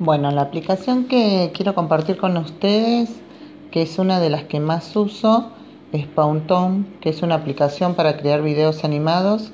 [0.00, 3.10] Bueno, la aplicación que quiero compartir con ustedes,
[3.72, 5.50] que es una de las que más uso,
[5.90, 9.50] es Poundtone, que es una aplicación para crear videos animados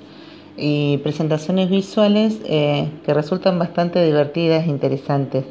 [0.59, 5.46] y presentaciones visuales eh, que resultan bastante divertidas e interesantes.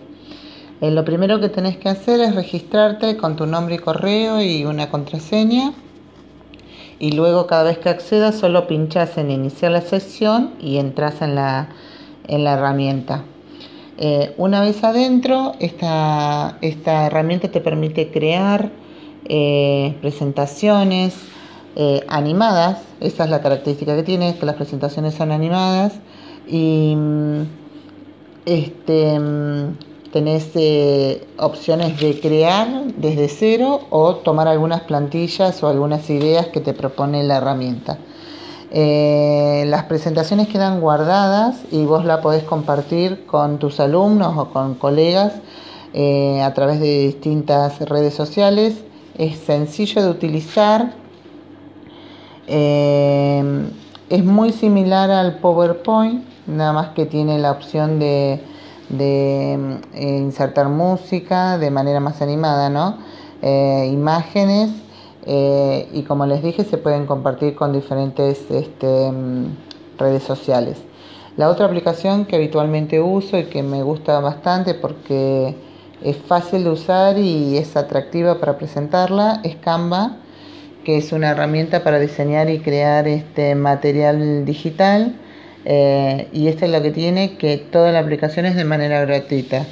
[0.79, 4.63] Eh, lo primero que tenés que hacer es registrarte con tu nombre y correo y
[4.63, 5.73] una contraseña.
[6.99, 11.33] Y luego cada vez que accedas solo pinchas en iniciar la sesión y entras en
[11.33, 11.69] la,
[12.27, 13.23] en la herramienta.
[13.97, 18.71] Eh, una vez adentro, esta, esta, herramienta te permite crear
[19.25, 21.15] eh, presentaciones
[21.75, 22.81] eh, animadas.
[23.01, 25.93] Esa es la característica que tiene, que las presentaciones son animadas.
[26.47, 27.41] Y mm,
[28.45, 29.77] este, mm,
[30.11, 30.49] tenés
[31.37, 32.67] opciones de crear
[32.97, 37.99] desde cero o tomar algunas plantillas o algunas ideas que te propone la herramienta.
[38.75, 44.73] Eh, las presentaciones quedan guardadas y vos la podés compartir con tus alumnos o con
[44.73, 45.33] colegas
[45.93, 48.83] eh, a través de distintas redes sociales.
[49.15, 50.91] Es sencillo de utilizar.
[52.47, 53.69] Eh,
[54.09, 58.41] es muy similar al PowerPoint, nada más que tiene la opción de,
[58.89, 62.97] de insertar música de manera más animada, ¿no?
[63.43, 64.69] imágenes
[65.25, 69.55] eh, y como les dije se pueden compartir con diferentes este, mm,
[69.97, 70.77] redes sociales.
[71.37, 75.55] La otra aplicación que habitualmente uso y que me gusta bastante porque
[76.03, 80.17] es fácil de usar y es atractiva para presentarla es Canva,
[80.83, 85.15] que es una herramienta para diseñar y crear este material digital.
[85.65, 89.65] Eh, y esto es lo que tiene, que toda la aplicación es de manera gratuita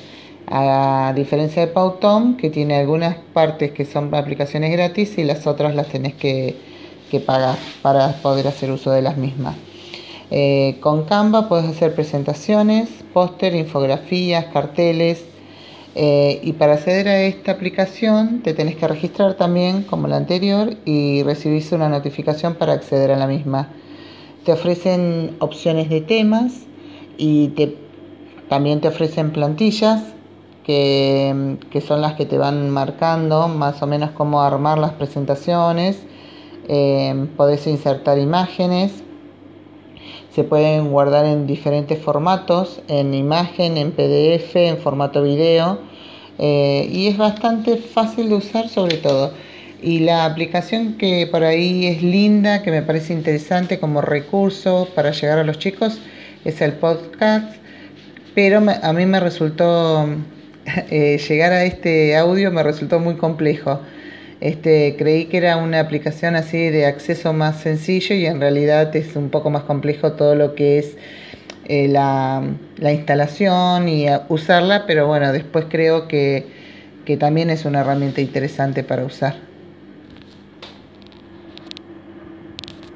[0.51, 5.75] a diferencia de Pautom, que tiene algunas partes que son aplicaciones gratis y las otras
[5.75, 6.55] las tenés que,
[7.25, 9.55] pagar para poder hacer uso de las mismas.
[10.29, 15.25] Eh, con Canva puedes hacer presentaciones, póster, infografías, carteles.
[15.93, 20.77] Eh, y para acceder a esta aplicación te tenés que registrar también como la anterior
[20.85, 23.67] y recibirse una notificación para acceder a la misma.
[24.45, 26.61] Te ofrecen opciones de temas
[27.17, 27.75] y te,
[28.47, 30.01] también te ofrecen plantillas
[30.63, 36.03] que, son las que te van marcando más o menos cómo armar las presentaciones.
[36.67, 39.03] Eh, podés insertar imágenes,
[40.33, 45.79] se pueden guardar en diferentes formatos, en imagen, en PDF, en formato video,
[46.39, 49.33] eh, y es bastante fácil de usar sobre todo.
[49.81, 55.11] Y la aplicación que por ahí es linda, que me parece interesante como recurso para
[55.11, 55.99] llegar a los chicos,
[56.45, 57.55] es el podcast,
[58.35, 60.07] pero a mí me resultó
[60.91, 63.81] eh, llegar a este audio me resultó muy complejo.
[64.39, 69.15] Este, creí que era una aplicación así de acceso más sencillo y en realidad es
[69.15, 70.97] un poco más complejo todo lo que es
[71.65, 72.43] eh, la,
[72.77, 76.47] la, instalación y usarla, pero bueno, después creo que,
[77.05, 79.50] que también es una herramienta interesante para usar.